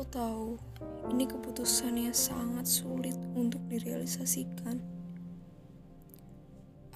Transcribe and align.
Aku 0.00 0.08
tahu 0.16 0.56
ini 1.12 1.28
keputusan 1.28 1.92
yang 1.92 2.16
sangat 2.16 2.64
sulit 2.64 3.12
untuk 3.36 3.60
direalisasikan. 3.68 4.80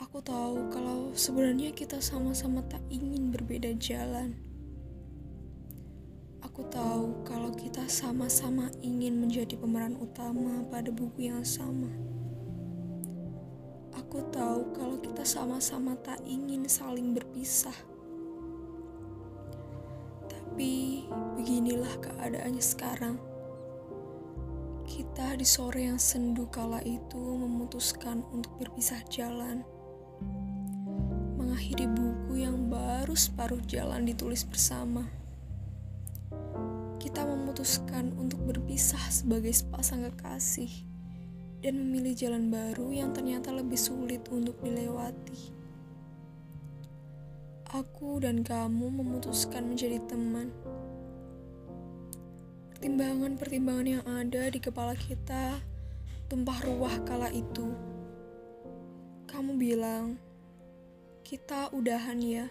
Aku 0.00 0.24
tahu 0.24 0.72
kalau 0.72 1.12
sebenarnya 1.12 1.76
kita 1.76 2.00
sama-sama 2.00 2.64
tak 2.64 2.80
ingin 2.88 3.28
berbeda 3.28 3.76
jalan. 3.76 4.32
Aku 6.48 6.64
tahu 6.72 7.28
kalau 7.28 7.52
kita 7.52 7.84
sama-sama 7.92 8.72
ingin 8.80 9.20
menjadi 9.20 9.52
pemeran 9.60 10.00
utama 10.00 10.64
pada 10.72 10.88
buku 10.88 11.28
yang 11.28 11.44
sama. 11.44 11.92
Aku 14.00 14.24
tahu 14.32 14.72
kalau 14.72 14.96
kita 15.04 15.28
sama-sama 15.28 15.92
tak 16.00 16.24
ingin 16.24 16.64
saling 16.64 17.12
berpisah. 17.12 17.76
Tapi 20.54 21.02
beginilah 21.34 21.98
keadaannya 21.98 22.62
sekarang. 22.62 23.18
Kita 24.86 25.34
di 25.34 25.42
sore 25.42 25.90
yang 25.90 25.98
sendu 25.98 26.46
kala 26.46 26.78
itu 26.86 27.18
memutuskan 27.18 28.22
untuk 28.30 28.54
berpisah 28.62 29.02
jalan. 29.10 29.66
Mengakhiri 31.34 31.90
buku 31.90 32.46
yang 32.46 32.70
baru 32.70 33.18
separuh 33.18 33.58
jalan 33.66 34.06
ditulis 34.06 34.46
bersama. 34.46 35.02
Kita 37.02 37.26
memutuskan 37.26 38.14
untuk 38.14 38.46
berpisah 38.46 39.10
sebagai 39.10 39.50
sepasang 39.50 40.06
kekasih 40.06 40.70
dan 41.66 41.82
memilih 41.82 42.14
jalan 42.14 42.46
baru 42.46 42.94
yang 42.94 43.10
ternyata 43.10 43.50
lebih 43.50 43.74
sulit 43.74 44.22
untuk 44.30 44.54
dilewati 44.62 45.53
aku 47.74 48.22
dan 48.22 48.46
kamu 48.46 48.86
memutuskan 49.02 49.66
menjadi 49.66 49.98
teman. 50.06 50.54
Pertimbangan-pertimbangan 52.70 53.88
yang 53.98 54.04
ada 54.06 54.46
di 54.46 54.62
kepala 54.62 54.94
kita 54.94 55.58
tumpah 56.30 56.54
ruah 56.70 57.02
kala 57.02 57.34
itu. 57.34 57.74
Kamu 59.26 59.58
bilang, 59.58 60.14
kita 61.26 61.74
udahan 61.74 62.22
ya. 62.22 62.46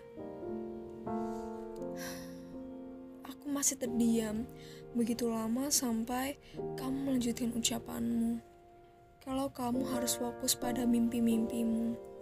Aku 3.23 3.47
masih 3.47 3.79
terdiam 3.79 4.43
begitu 4.91 5.31
lama 5.31 5.71
sampai 5.71 6.35
kamu 6.75 7.07
melanjutkan 7.07 7.55
ucapanmu. 7.55 8.43
Kalau 9.23 9.47
kamu 9.55 9.87
harus 9.87 10.19
fokus 10.19 10.51
pada 10.51 10.83
mimpi-mimpimu 10.83 12.12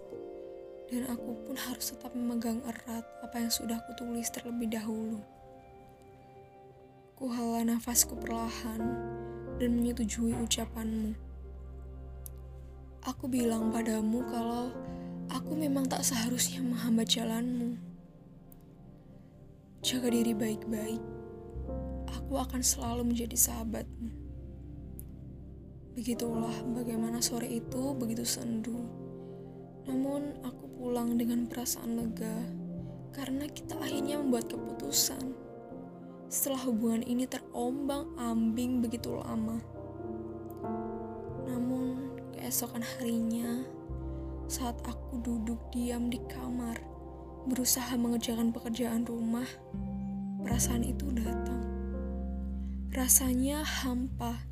dan 0.91 1.07
aku 1.07 1.31
pun 1.47 1.55
harus 1.55 1.95
tetap 1.95 2.11
memegang 2.11 2.59
erat 2.67 3.07
apa 3.23 3.39
yang 3.39 3.47
sudah 3.47 3.79
kutulis 3.87 4.27
terlebih 4.27 4.67
dahulu. 4.67 5.23
Kuhala 7.15 7.63
nafasku 7.63 8.19
perlahan 8.19 8.81
dan 9.55 9.69
menyetujui 9.71 10.35
ucapanmu. 10.35 11.15
Aku 13.07 13.31
bilang 13.31 13.71
padamu 13.71 14.19
kalau 14.27 14.75
aku 15.31 15.55
memang 15.55 15.87
tak 15.87 16.03
seharusnya 16.03 16.59
menghambat 16.59 17.07
jalanmu. 17.07 17.79
Jaga 19.79 20.11
diri 20.11 20.35
baik-baik. 20.35 21.01
Aku 22.19 22.35
akan 22.35 22.59
selalu 22.59 23.15
menjadi 23.15 23.39
sahabatmu. 23.39 24.11
Begitulah 25.95 26.53
bagaimana 26.75 27.23
sore 27.23 27.47
itu 27.47 27.95
begitu 27.95 28.27
sendu. 28.27 29.00
Namun 29.89 30.37
aku 30.45 30.65
pulang 30.77 31.17
dengan 31.17 31.49
perasaan 31.49 31.97
lega 31.97 32.37
karena 33.17 33.49
kita 33.49 33.73
akhirnya 33.81 34.21
membuat 34.21 34.49
keputusan. 34.49 35.33
Setelah 36.31 36.63
hubungan 36.69 37.03
ini 37.03 37.25
terombang-ambing 37.27 38.79
begitu 38.79 39.19
lama. 39.19 39.59
Namun, 41.49 42.15
keesokan 42.31 42.85
harinya, 42.85 43.67
saat 44.47 44.79
aku 44.87 45.19
duduk 45.19 45.59
diam 45.75 46.07
di 46.07 46.21
kamar, 46.31 46.79
berusaha 47.51 47.91
mengerjakan 47.99 48.55
pekerjaan 48.55 49.03
rumah, 49.03 49.49
perasaan 50.45 50.87
itu 50.87 51.11
datang. 51.11 51.67
Rasanya 52.95 53.65
hampa, 53.65 54.47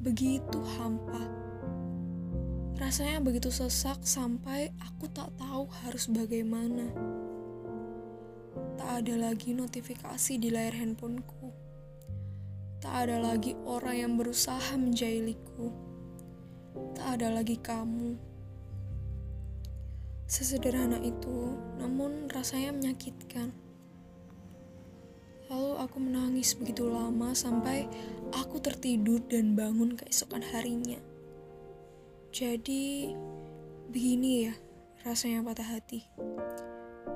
begitu 0.00 0.56
hampa 0.80 1.51
Rasanya 2.80 3.20
begitu 3.20 3.52
sesak 3.52 4.04
sampai 4.08 4.72
aku 4.80 5.08
tak 5.12 5.28
tahu 5.36 5.68
harus 5.84 6.08
bagaimana. 6.08 6.88
Tak 8.80 9.04
ada 9.04 9.28
lagi 9.30 9.52
notifikasi 9.52 10.40
di 10.40 10.48
layar 10.48 10.76
handphoneku. 10.80 11.52
Tak 12.82 13.06
ada 13.06 13.20
lagi 13.20 13.54
orang 13.68 13.96
yang 13.96 14.12
berusaha 14.16 14.74
menjailiku. 14.74 15.70
Tak 16.96 17.20
ada 17.20 17.28
lagi 17.30 17.60
kamu. 17.60 18.16
Sesederhana 20.24 20.96
itu, 21.04 21.52
namun 21.76 22.32
rasanya 22.32 22.72
menyakitkan. 22.72 23.52
Lalu 25.52 25.72
aku 25.76 25.96
menangis 26.00 26.56
begitu 26.56 26.88
lama 26.88 27.36
sampai 27.36 27.84
aku 28.32 28.56
tertidur 28.64 29.20
dan 29.28 29.52
bangun 29.52 29.92
keesokan 29.92 30.40
harinya. 30.40 31.11
Jadi, 32.32 33.12
begini 33.92 34.48
ya 34.48 34.56
rasanya 35.04 35.44
patah 35.44 35.68
hati. 35.68 36.00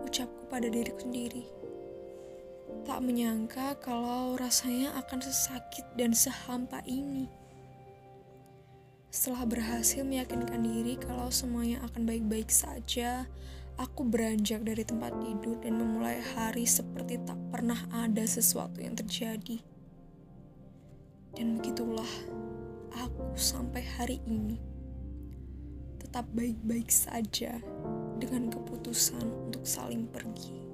Ucapku 0.05 0.45
pada 0.53 0.69
diriku 0.69 1.09
sendiri. 1.09 1.49
Tak 2.85 3.01
menyangka 3.01 3.81
kalau 3.81 4.37
rasanya 4.37 4.93
akan 5.01 5.25
sesakit 5.25 5.89
dan 5.97 6.13
sehampa 6.13 6.85
ini. 6.85 7.33
Setelah 9.09 9.49
berhasil 9.49 10.05
meyakinkan 10.05 10.61
diri 10.61 11.01
kalau 11.01 11.33
semuanya 11.33 11.81
akan 11.89 12.05
baik-baik 12.05 12.53
saja, 12.53 13.25
aku 13.81 14.05
beranjak 14.05 14.69
dari 14.69 14.85
tempat 14.85 15.17
tidur 15.17 15.57
dan 15.65 15.81
memulai 15.81 16.21
hari 16.37 16.69
seperti 16.69 17.25
tak 17.25 17.41
pernah 17.49 17.89
ada 17.89 18.29
sesuatu 18.29 18.85
yang 18.85 18.93
terjadi. 18.93 19.65
Dan 21.33 21.57
begitulah 21.57 22.13
aku 22.93 23.33
sampai 23.33 23.81
hari 23.97 24.21
ini 24.29 24.76
tetap 26.07 26.31
baik-baik 26.39 26.87
saja 26.87 27.59
dengan 28.23 28.47
keputusan 28.47 29.27
untuk 29.51 29.67
saling 29.67 30.07
pergi. 30.07 30.66